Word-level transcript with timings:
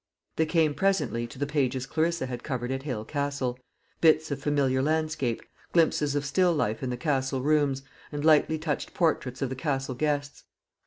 They 0.37 0.47
came 0.47 0.73
presently 0.73 1.27
to 1.27 1.37
the 1.37 1.45
pages 1.45 1.85
Clarissa 1.85 2.25
had 2.25 2.41
covered 2.43 2.71
at 2.71 2.81
Hale 2.81 3.05
Castle 3.05 3.59
bits 4.01 4.31
of 4.31 4.41
familiar 4.41 4.81
landscape, 4.81 5.43
glimpses 5.73 6.15
of 6.15 6.25
still 6.25 6.53
life 6.55 6.81
in 6.81 6.89
the 6.89 6.97
Castle 6.97 7.43
rooms, 7.43 7.83
and 8.11 8.25
lightly 8.25 8.57
touched 8.57 8.95
portraits 8.95 9.43
of 9.43 9.49
the 9.49 9.55
Castle 9.55 9.93
guests. 9.93 10.45